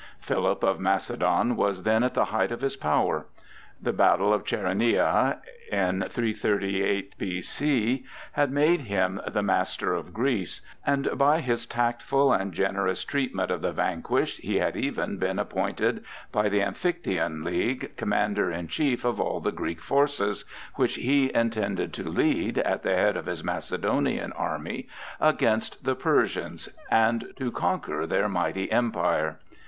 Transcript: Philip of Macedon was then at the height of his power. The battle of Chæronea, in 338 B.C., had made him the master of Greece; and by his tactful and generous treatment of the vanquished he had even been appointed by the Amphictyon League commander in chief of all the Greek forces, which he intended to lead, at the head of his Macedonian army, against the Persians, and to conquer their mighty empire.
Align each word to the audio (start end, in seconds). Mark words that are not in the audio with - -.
Philip 0.19 0.63
of 0.63 0.79
Macedon 0.79 1.55
was 1.55 1.83
then 1.83 2.03
at 2.03 2.15
the 2.15 2.25
height 2.33 2.51
of 2.51 2.61
his 2.61 2.75
power. 2.75 3.27
The 3.79 3.93
battle 3.93 4.33
of 4.33 4.45
Chæronea, 4.45 5.37
in 5.71 6.03
338 6.09 7.15
B.C., 7.19 8.03
had 8.31 8.49
made 8.51 8.81
him 8.81 9.21
the 9.31 9.43
master 9.43 9.93
of 9.93 10.11
Greece; 10.11 10.61
and 10.87 11.07
by 11.19 11.39
his 11.39 11.67
tactful 11.67 12.33
and 12.33 12.51
generous 12.51 13.03
treatment 13.05 13.51
of 13.51 13.61
the 13.61 13.71
vanquished 13.71 14.39
he 14.41 14.55
had 14.55 14.75
even 14.75 15.17
been 15.19 15.37
appointed 15.37 16.03
by 16.31 16.49
the 16.49 16.61
Amphictyon 16.61 17.43
League 17.45 17.95
commander 17.95 18.49
in 18.49 18.67
chief 18.69 19.05
of 19.05 19.21
all 19.21 19.39
the 19.39 19.51
Greek 19.51 19.81
forces, 19.81 20.45
which 20.77 20.95
he 20.95 21.31
intended 21.35 21.93
to 21.93 22.09
lead, 22.09 22.57
at 22.57 22.81
the 22.81 22.95
head 22.95 23.15
of 23.15 23.27
his 23.27 23.43
Macedonian 23.43 24.31
army, 24.33 24.87
against 25.19 25.83
the 25.83 25.93
Persians, 25.93 26.69
and 26.89 27.31
to 27.35 27.51
conquer 27.51 28.07
their 28.07 28.27
mighty 28.27 28.71
empire. 28.71 29.37